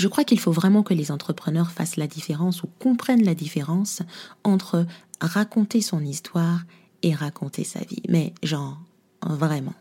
[0.00, 4.00] Je crois qu'il faut vraiment que les entrepreneurs fassent la différence ou comprennent la différence
[4.44, 4.86] entre
[5.20, 6.62] raconter son histoire
[7.02, 8.00] et raconter sa vie.
[8.08, 8.80] Mais genre,
[9.22, 9.74] vraiment.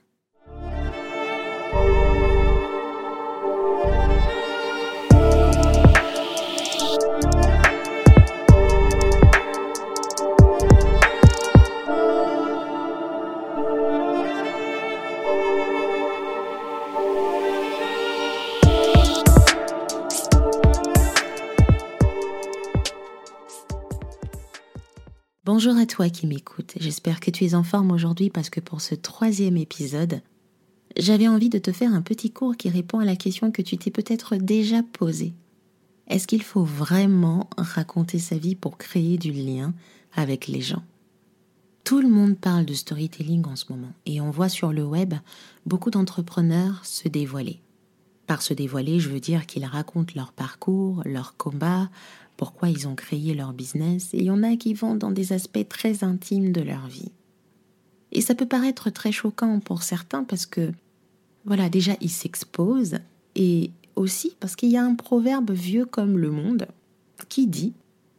[25.51, 28.81] Bonjour à toi qui m'écoutes, j'espère que tu es en forme aujourd'hui parce que pour
[28.81, 30.21] ce troisième épisode,
[30.95, 33.75] j'avais envie de te faire un petit cours qui répond à la question que tu
[33.75, 35.33] t'es peut-être déjà posée.
[36.05, 39.73] Est-ce qu'il faut vraiment raconter sa vie pour créer du lien
[40.13, 40.83] avec les gens?
[41.83, 45.15] Tout le monde parle de storytelling en ce moment et on voit sur le web
[45.65, 47.59] beaucoup d'entrepreneurs se dévoiler.
[48.27, 51.89] Par se dévoiler, je veux dire qu'ils racontent leur parcours, leur combat,
[52.39, 55.33] pourquoi ils ont créé leur business, et il y en a qui vont dans des
[55.33, 57.11] aspects très intimes de leur vie.
[58.13, 60.71] Et ça peut paraître très choquant pour certains parce que,
[61.43, 62.99] voilà, déjà ils s'exposent,
[63.35, 66.67] et aussi parce qu'il y a un proverbe vieux comme le monde
[67.27, 67.73] qui dit,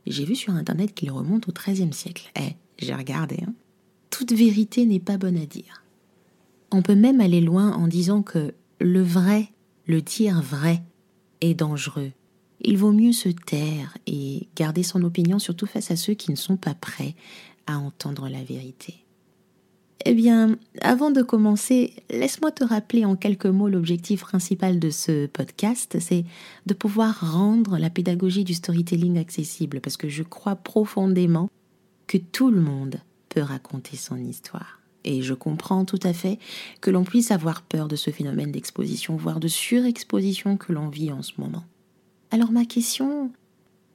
[0.07, 3.55] j'ai vu sur Internet qu'il remonte au XIIIe siècle, eh, j'ai regardé, hein,
[4.11, 5.83] toute vérité n'est pas bonne à dire.
[6.71, 9.49] On peut même aller loin en disant que le vrai,
[9.87, 10.83] le dire vrai,
[11.41, 12.13] est dangereux
[12.61, 16.37] il vaut mieux se taire et garder son opinion surtout face à ceux qui ne
[16.37, 17.15] sont pas prêts
[17.67, 19.05] à entendre la vérité.
[20.07, 25.27] Eh bien, avant de commencer, laisse-moi te rappeler en quelques mots l'objectif principal de ce
[25.27, 26.25] podcast, c'est
[26.65, 31.51] de pouvoir rendre la pédagogie du storytelling accessible, parce que je crois profondément
[32.07, 32.97] que tout le monde
[33.29, 34.81] peut raconter son histoire.
[35.05, 36.39] Et je comprends tout à fait
[36.81, 41.13] que l'on puisse avoir peur de ce phénomène d'exposition, voire de surexposition que l'on vit
[41.13, 41.65] en ce moment.
[42.33, 43.33] Alors ma question,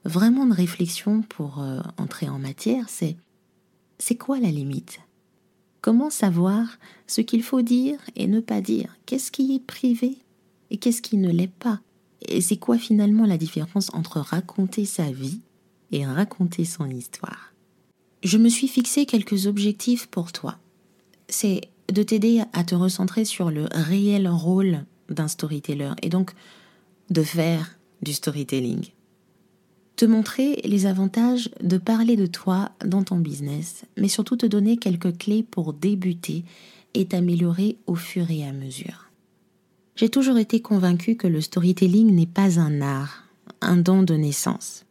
[0.03, 3.15] vraiment de réflexion pour euh, entrer en matière, c'est
[3.97, 4.99] c'est quoi la limite?
[5.79, 8.97] Comment savoir ce qu'il faut dire et ne pas dire?
[9.05, 10.17] Qu'est-ce qui est privé
[10.69, 11.79] et qu'est-ce qui ne l'est pas?
[12.27, 15.39] Et c'est quoi finalement la différence entre raconter sa vie
[15.91, 17.53] et raconter son histoire?
[18.23, 20.57] Je me suis fixé quelques objectifs pour toi.
[21.29, 21.61] C'est
[21.93, 26.33] de t'aider à te recentrer sur le réel rôle d'un storyteller et donc
[27.11, 28.91] de faire du storytelling.
[29.95, 34.77] Te montrer les avantages de parler de toi dans ton business, mais surtout te donner
[34.77, 36.43] quelques clés pour débuter
[36.93, 39.09] et t'améliorer au fur et à mesure.
[39.95, 43.23] J'ai toujours été convaincue que le storytelling n'est pas un art,
[43.61, 44.85] un don de naissance.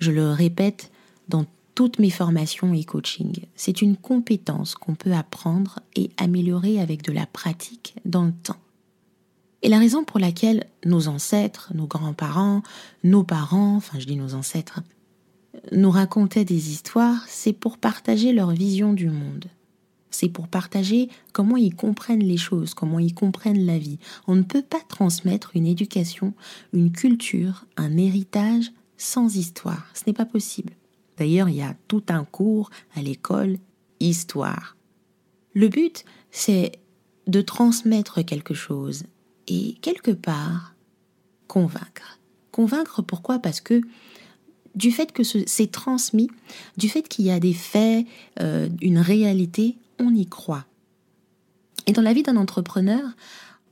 [0.00, 0.90] Je le répète
[1.28, 1.46] dans
[1.76, 3.44] toutes mes formations et coaching.
[3.54, 8.58] C'est une compétence qu'on peut apprendre et améliorer avec de la pratique dans le temps.
[9.62, 12.62] Et la raison pour laquelle nos ancêtres, nos grands-parents,
[13.04, 14.80] nos parents, enfin je dis nos ancêtres,
[15.72, 19.46] nous racontaient des histoires, c'est pour partager leur vision du monde.
[20.10, 23.98] C'est pour partager comment ils comprennent les choses, comment ils comprennent la vie.
[24.26, 26.34] On ne peut pas transmettre une éducation,
[26.72, 29.86] une culture, un héritage sans histoire.
[29.94, 30.72] Ce n'est pas possible.
[31.16, 33.58] D'ailleurs, il y a tout un cours à l'école,
[34.00, 34.76] histoire.
[35.52, 36.72] Le but, c'est
[37.26, 39.04] de transmettre quelque chose
[39.50, 40.74] et quelque part
[41.48, 42.18] convaincre.
[42.52, 43.40] Convaincre pourquoi?
[43.40, 43.82] Parce que
[44.76, 46.30] du fait que c'est transmis,
[46.76, 48.06] du fait qu'il y a des faits,
[48.40, 50.64] euh, une réalité, on y croit.
[51.86, 53.02] Et dans la vie d'un entrepreneur,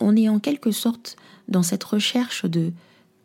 [0.00, 1.16] on est en quelque sorte
[1.46, 2.72] dans cette recherche de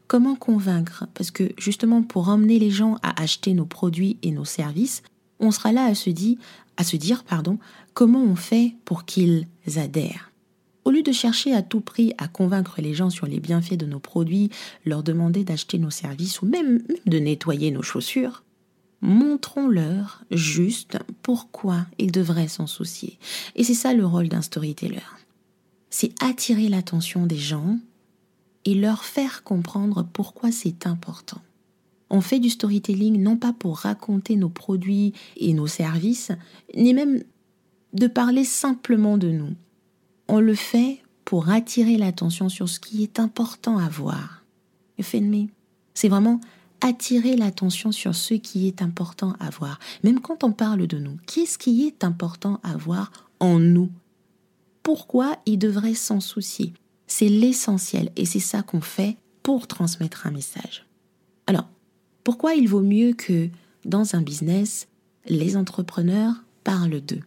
[0.08, 4.46] comment convaincre, parce que justement pour emmener les gens à acheter nos produits et nos
[4.46, 5.02] services,
[5.40, 6.38] on sera là à se dire,
[6.78, 7.58] à se dire pardon,
[7.96, 10.33] comment on fait pour qu'ils adhèrent?
[10.86, 13.86] Au lieu de chercher à tout prix à convaincre les gens sur les bienfaits de
[13.86, 14.50] nos produits,
[14.86, 18.44] leur demander d'acheter nos services ou même de nettoyer nos chaussures,
[19.02, 23.18] montrons-leur juste pourquoi ils devraient s'en soucier.
[23.56, 25.00] Et c'est ça le rôle d'un storyteller.
[25.90, 27.78] C'est attirer l'attention des gens
[28.66, 31.42] et leur faire comprendre pourquoi c'est important.
[32.10, 36.32] On fait du storytelling non pas pour raconter nos produits et nos services,
[36.76, 37.24] ni même
[37.94, 39.54] de parler simplement de nous
[40.34, 44.44] on le fait pour attirer l'attention sur ce qui est important à voir.
[45.00, 46.42] C'est vraiment
[46.82, 49.78] attirer l'attention sur ce qui est important à voir.
[50.04, 53.92] Même quand on parle de nous, qu'est-ce qui est important à voir en nous?
[54.82, 56.74] Pourquoi il devrait s'en soucier?
[57.06, 60.88] C'est l'essentiel et c'est ça qu'on fait pour transmettre un message.
[61.46, 61.70] Alors,
[62.24, 63.50] pourquoi il vaut mieux que
[63.86, 64.88] dans un business,
[65.28, 67.22] les entrepreneurs parlent d'eux?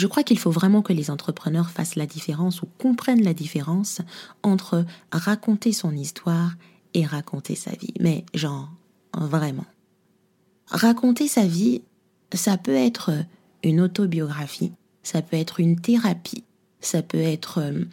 [0.00, 4.00] Je crois qu'il faut vraiment que les entrepreneurs fassent la différence ou comprennent la différence
[4.42, 6.54] entre raconter son histoire
[6.94, 7.92] et raconter sa vie.
[8.00, 8.70] Mais genre,
[9.14, 9.66] vraiment.
[10.68, 11.82] Raconter sa vie,
[12.32, 13.12] ça peut être
[13.62, 16.44] une autobiographie, ça peut être une thérapie,
[16.80, 17.84] ça peut être euh,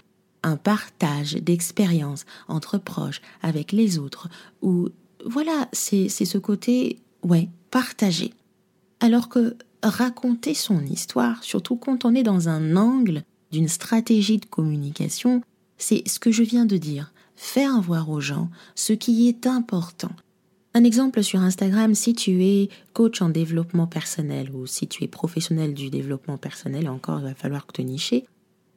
[0.43, 4.29] un partage d'expériences entre proches, avec les autres,
[4.61, 4.87] ou
[5.25, 8.33] voilà, c'est ce côté, ouais, partagé.
[9.01, 14.45] Alors que raconter son histoire, surtout quand on est dans un angle d'une stratégie de
[14.45, 15.41] communication,
[15.77, 20.11] c'est ce que je viens de dire, faire voir aux gens ce qui est important.
[20.73, 25.07] Un exemple sur Instagram, si tu es coach en développement personnel ou si tu es
[25.07, 28.25] professionnel du développement personnel, encore il va falloir te nicher,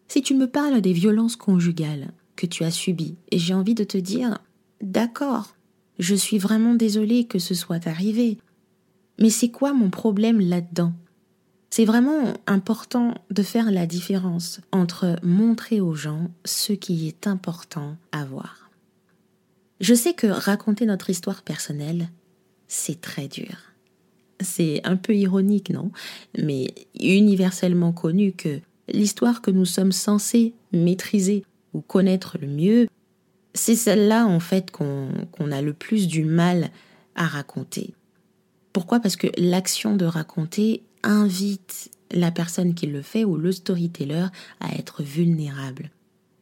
[0.09, 3.85] si tu me parles des violences conjugales que tu as subies, et j'ai envie de
[3.85, 4.39] te dire,
[4.81, 5.55] d'accord,
[5.99, 8.39] je suis vraiment désolée que ce soit arrivé,
[9.21, 10.93] mais c'est quoi mon problème là-dedans?
[11.71, 17.97] C'est vraiment important de faire la différence entre montrer aux gens ce qui est important
[18.11, 18.71] à voir.
[19.81, 22.11] Je sais que raconter notre histoire personnelle,
[22.67, 23.57] c'est très dur.
[24.41, 25.93] C'est un peu ironique, non?
[26.37, 32.89] Mais universellement connu que l'histoire que nous sommes censés maîtriser ou connaître le mieux,
[33.55, 36.71] c'est celle-là en fait qu'on a le plus du mal
[37.15, 37.95] à raconter.
[38.73, 39.01] Pourquoi?
[39.01, 44.27] Parce que l'action de raconter invite la personne qui le fait ou le storyteller
[44.61, 45.91] à être vulnérable.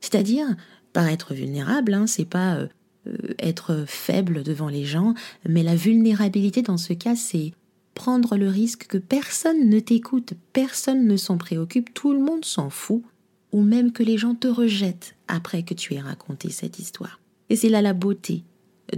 [0.00, 0.46] C'est-à-dire,
[0.92, 2.68] par être vulnérable, hein, c'est pas euh,
[3.06, 5.14] euh, être faible devant les gens,
[5.48, 7.52] mais la vulnérabilité dans ce cas, c'est
[7.94, 12.70] prendre le risque que personne ne t'écoute, personne ne s'en préoccupe, tout le monde s'en
[12.70, 13.02] fout,
[13.52, 17.20] ou même que les gens te rejettent après que tu aies raconté cette histoire.
[17.50, 18.44] Et c'est là la beauté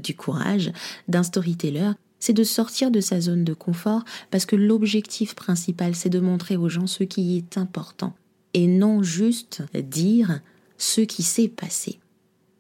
[0.03, 0.73] du courage
[1.09, 6.11] d'un storyteller c'est de sortir de sa zone de confort parce que l'objectif principal, c'est
[6.11, 8.15] de montrer aux gens ce qui est important
[8.55, 10.41] et non juste dire
[10.79, 11.99] ce qui s'est passé.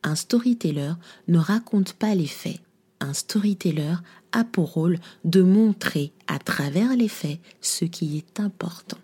[0.03, 0.93] Un storyteller
[1.29, 2.61] ne raconte pas les faits.
[3.01, 3.95] Un storyteller
[4.33, 8.99] a pour rôle de montrer à travers les faits ce qui est important.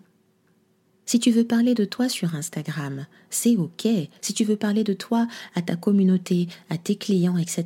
[1.09, 3.87] Si tu veux parler de toi sur Instagram, c'est OK.
[4.19, 5.25] Si tu veux parler de toi
[5.55, 7.65] à ta communauté, à tes clients, etc.,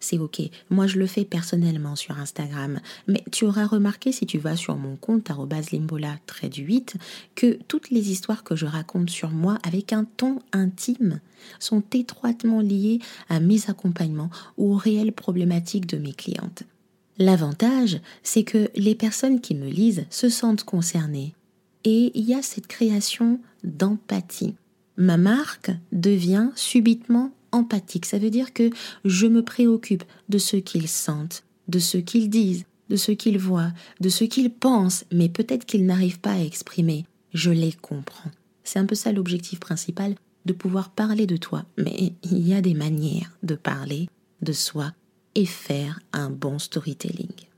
[0.00, 0.40] c'est OK.
[0.70, 2.80] Moi, je le fais personnellement sur Instagram.
[3.06, 5.30] Mais tu auras remarqué si tu vas sur mon compte
[5.70, 6.18] limbola
[6.50, 6.96] du 8
[7.36, 11.20] que toutes les histoires que je raconte sur moi avec un ton intime
[11.60, 12.98] sont étroitement liées
[13.28, 16.64] à mes accompagnements ou aux réelles problématiques de mes clientes.
[17.18, 21.34] L'avantage, c'est que les personnes qui me lisent se sentent concernées
[21.84, 24.54] et il y a cette création d'empathie.
[24.96, 28.06] Ma marque devient subitement empathique.
[28.06, 28.70] Ça veut dire que
[29.04, 33.72] je me préoccupe de ce qu'ils sentent, de ce qu'ils disent, de ce qu'ils voient,
[34.00, 37.06] de ce qu'ils pensent, mais peut-être qu'ils n'arrivent pas à exprimer.
[37.32, 38.30] Je les comprends.
[38.64, 41.64] C'est un peu ça l'objectif principal, de pouvoir parler de toi.
[41.76, 44.08] Mais il y a des manières de parler
[44.42, 44.92] de soi
[45.34, 47.49] et faire un bon storytelling.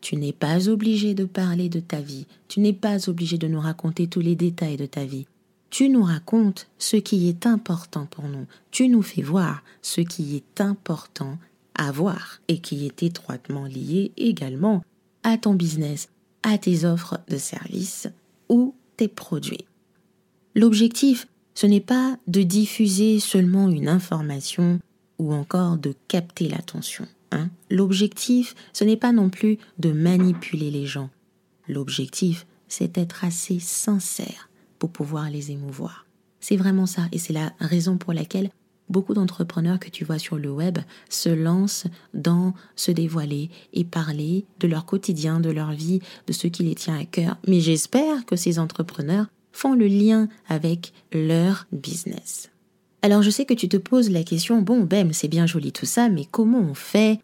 [0.00, 3.60] Tu n'es pas obligé de parler de ta vie, tu n'es pas obligé de nous
[3.60, 5.26] raconter tous les détails de ta vie.
[5.68, 10.36] Tu nous racontes ce qui est important pour nous, tu nous fais voir ce qui
[10.36, 11.38] est important
[11.74, 14.82] à voir et qui est étroitement lié également
[15.22, 16.08] à ton business,
[16.42, 18.08] à tes offres de services
[18.48, 19.64] ou tes produits.
[20.54, 24.80] L'objectif, ce n'est pas de diffuser seulement une information
[25.18, 27.06] ou encore de capter l'attention.
[27.32, 27.48] Hein?
[27.70, 31.10] L'objectif, ce n'est pas non plus de manipuler les gens.
[31.68, 36.06] L'objectif, c'est d'être assez sincère pour pouvoir les émouvoir.
[36.40, 38.50] C'est vraiment ça, et c'est la raison pour laquelle
[38.88, 44.44] beaucoup d'entrepreneurs que tu vois sur le web se lancent dans se dévoiler et parler
[44.58, 47.36] de leur quotidien, de leur vie, de ce qui les tient à cœur.
[47.46, 52.49] Mais j'espère que ces entrepreneurs font le lien avec leur business.
[53.02, 55.86] Alors je sais que tu te poses la question, bon, ben, c'est bien joli tout
[55.86, 57.18] ça, mais comment on fait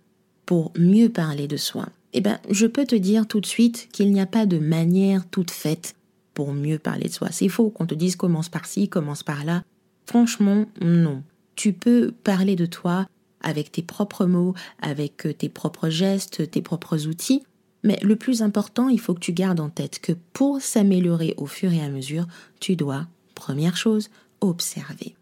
[0.46, 1.88] pour mieux parler de soi?
[2.14, 5.28] Eh bien, je peux te dire tout de suite qu'il n'y a pas de manière
[5.28, 5.94] toute faite
[6.32, 7.28] pour mieux parler de soi.
[7.30, 9.62] C'est faux qu'on te dise commence par ci, commence par là.
[10.06, 11.22] Franchement, non.
[11.56, 13.06] Tu peux parler de toi
[13.42, 17.42] avec tes propres mots, avec tes propres gestes, tes propres outils.
[17.84, 21.46] Mais le plus important, il faut que tu gardes en tête que pour s'améliorer au
[21.46, 22.26] fur et à mesure,
[22.60, 24.08] tu dois, première chose,
[24.40, 25.14] observer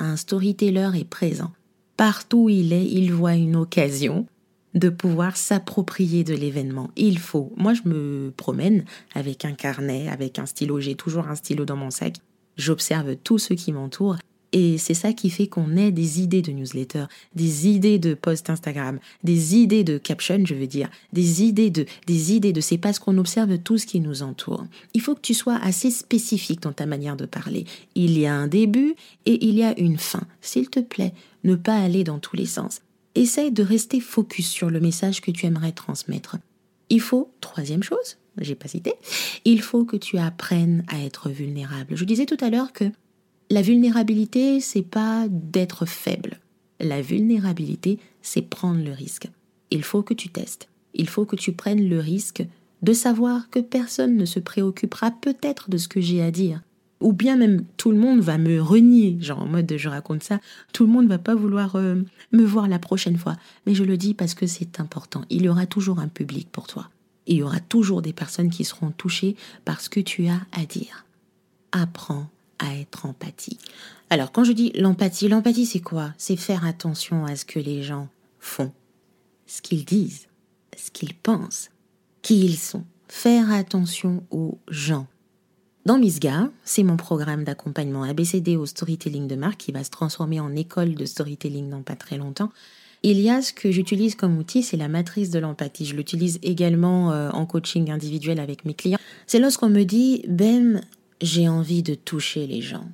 [0.00, 1.52] un storyteller est présent.
[1.96, 4.26] Partout où il est, il voit une occasion
[4.74, 6.90] de pouvoir s'approprier de l'événement.
[6.96, 7.52] Il faut.
[7.56, 10.80] Moi, je me promène avec un carnet, avec un stylo.
[10.80, 12.16] J'ai toujours un stylo dans mon sac.
[12.56, 14.16] J'observe tout ce qui m'entoure
[14.52, 17.04] et c'est ça qui fait qu'on ait des idées de newsletter,
[17.34, 21.86] des idées de post Instagram, des idées de caption, je veux dire, des idées de,
[22.06, 24.64] des idées de, c'est parce qu'on observe tout ce qui nous entoure.
[24.94, 27.64] Il faut que tu sois assez spécifique dans ta manière de parler.
[27.94, 30.22] Il y a un début et il y a une fin.
[30.40, 31.14] S'il te plaît,
[31.44, 32.80] ne pas aller dans tous les sens.
[33.14, 36.38] essaye de rester focus sur le message que tu aimerais transmettre.
[36.90, 38.94] Il faut, troisième chose, j'ai pas cité,
[39.44, 41.96] il faut que tu apprennes à être vulnérable.
[41.96, 42.84] Je disais tout à l'heure que
[43.50, 46.38] la vulnérabilité, c'est pas d'être faible.
[46.78, 49.28] La vulnérabilité, c'est prendre le risque.
[49.72, 50.68] Il faut que tu testes.
[50.94, 52.44] Il faut que tu prennes le risque
[52.82, 56.62] de savoir que personne ne se préoccupera peut-être de ce que j'ai à dire.
[57.00, 60.38] Ou bien même tout le monde va me renier, genre en mode je raconte ça,
[60.72, 61.96] tout le monde va pas vouloir euh,
[62.32, 63.36] me voir la prochaine fois.
[63.66, 65.22] Mais je le dis parce que c'est important.
[65.28, 66.88] Il y aura toujours un public pour toi.
[67.26, 70.64] Il y aura toujours des personnes qui seront touchées par ce que tu as à
[70.66, 71.04] dire.
[71.72, 72.28] Apprends
[72.60, 73.60] à être empathique.
[74.10, 76.12] Alors quand je dis l'empathie, l'empathie c'est quoi?
[76.18, 78.72] C'est faire attention à ce que les gens font,
[79.46, 80.28] ce qu'ils disent,
[80.76, 81.70] ce qu'ils pensent,
[82.22, 82.84] qui ils sont.
[83.08, 85.06] Faire attention aux gens.
[85.86, 90.38] Dans Misga, c'est mon programme d'accompagnement ABCD au storytelling de marque qui va se transformer
[90.38, 92.52] en école de storytelling dans pas très longtemps.
[93.02, 95.86] Il y a ce que j'utilise comme outil, c'est la matrice de l'empathie.
[95.86, 98.98] Je l'utilise également euh, en coaching individuel avec mes clients.
[99.26, 100.82] C'est lorsqu'on me dit, Ben,
[101.20, 102.88] j'ai envie de toucher les gens.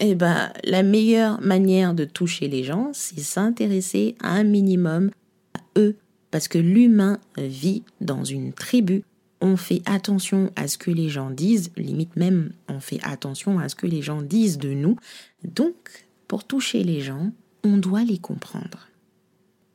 [0.00, 5.10] Eh ben, la meilleure manière de toucher les gens, c'est s'intéresser à un minimum
[5.54, 5.96] à eux.
[6.30, 9.02] Parce que l'humain vit dans une tribu.
[9.40, 13.68] On fait attention à ce que les gens disent, limite même, on fait attention à
[13.68, 14.96] ce que les gens disent de nous.
[15.44, 17.30] Donc, pour toucher les gens,
[17.64, 18.88] on doit les comprendre.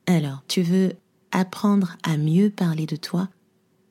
[0.06, 0.92] Alors, tu veux
[1.32, 3.28] apprendre à mieux parler de toi?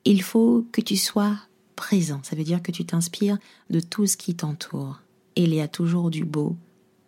[0.04, 1.36] Il faut que tu sois
[1.76, 2.20] présent.
[2.22, 3.38] Ça veut dire que tu t'inspires
[3.70, 5.00] de tout ce qui t'entoure.
[5.36, 6.56] Il y a toujours du beau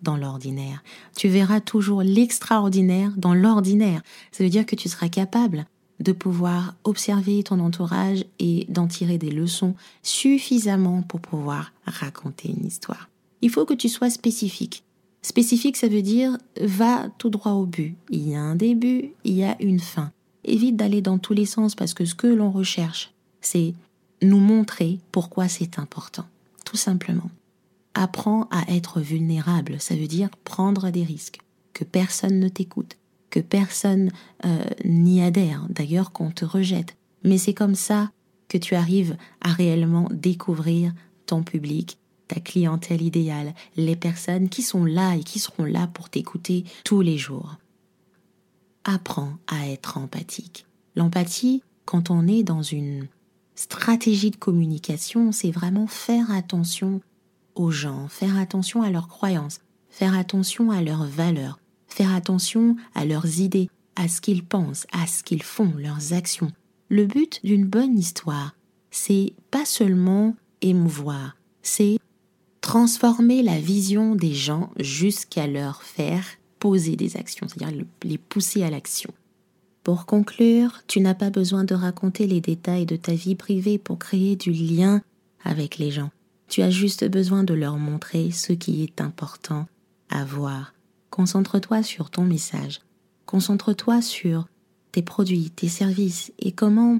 [0.03, 0.83] dans l'ordinaire.
[1.17, 4.03] Tu verras toujours l'extraordinaire dans l'ordinaire.
[4.33, 5.67] Ça veut dire que tu seras capable
[6.01, 12.67] de pouvoir observer ton entourage et d'en tirer des leçons suffisamment pour pouvoir raconter une
[12.67, 13.09] histoire.
[13.43, 14.83] Il faut que tu sois spécifique.
[15.23, 17.97] Spécifique, ça veut dire va tout droit au but.
[18.11, 20.13] Il y a un début, il y a une fin.
[20.45, 23.75] Évite d'aller dans tous les sens parce que ce que l'on recherche, c'est
[24.23, 26.27] nous montrer pourquoi c'est important.
[26.65, 27.31] Tout simplement.
[27.95, 31.41] Apprends à être vulnérable, ça veut dire prendre des risques,
[31.73, 32.97] que personne ne t'écoute,
[33.31, 34.11] que personne
[34.45, 36.97] euh, n'y adhère, d'ailleurs qu'on te rejette.
[37.25, 38.11] Mais c'est comme ça
[38.49, 40.93] que tu arrives à réellement découvrir
[41.27, 46.11] ton public, ta clientèle idéale, les personnes qui sont là et qui seront là pour
[46.11, 47.57] t'écouter tous les jours.
[48.85, 50.67] Apprends à être empathique.
[50.95, 53.09] L'empathie, quand on est dans une
[53.57, 57.01] stratégie de communication, c'est vraiment faire attention
[57.57, 61.59] aux gens, faire attention à leurs croyances, faire attention à leurs valeurs,
[61.89, 66.53] faire attention à leurs idées, à ce qu'ils pensent, à ce qu'ils font, leurs actions.
[66.89, 68.55] Le but d'une bonne histoire,
[68.91, 71.99] c'est pas seulement émouvoir, c'est
[72.61, 76.25] transformer la vision des gens jusqu'à leur faire
[76.59, 79.13] poser des actions, c'est-à-dire les pousser à l'action.
[79.87, 84.01] Pour conclure, tu n'as pas besoin de raconter les détails de ta vie privée pour
[84.01, 85.01] créer du lien
[85.45, 86.11] avec les gens.
[86.49, 89.69] Tu as juste besoin de leur montrer ce qui est important
[90.11, 90.75] à voir.
[91.11, 92.81] Concentre-toi sur ton message.
[93.27, 94.49] Concentre-toi sur
[94.91, 96.99] tes produits, tes services et comment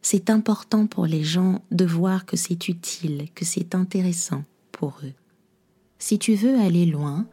[0.00, 4.42] c'est important pour les gens de voir que c'est utile, que c'est intéressant
[4.72, 5.14] pour eux.
[6.00, 7.26] Si tu veux aller loin,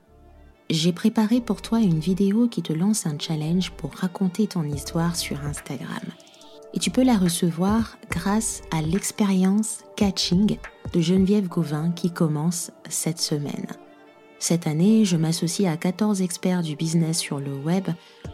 [0.69, 5.15] j'ai préparé pour toi une vidéo qui te lance un challenge pour raconter ton histoire
[5.15, 6.03] sur Instagram.
[6.73, 10.57] Et tu peux la recevoir grâce à l'expérience Catching
[10.93, 13.65] de Geneviève Gauvin qui commence cette semaine.
[14.37, 17.87] Cette année, je m'associe à 14 experts du business sur le web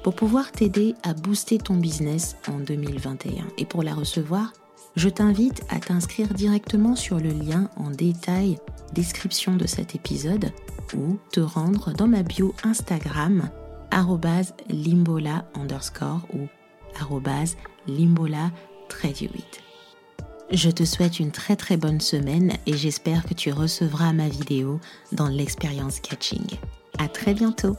[0.04, 3.48] pour pouvoir t'aider à booster ton business en 2021.
[3.58, 4.52] Et pour la recevoir,
[4.96, 8.58] je t'invite à t'inscrire directement sur le lien en détail
[8.94, 10.52] description de cet épisode
[10.96, 13.50] ou te rendre dans ma bio Instagram
[14.70, 16.48] limbola underscore ou
[17.88, 18.52] limbola
[19.04, 19.30] 8.
[20.52, 24.80] Je te souhaite une très très bonne semaine et j'espère que tu recevras ma vidéo
[25.12, 26.46] dans l'expérience catching.
[27.00, 27.76] À très bientôt!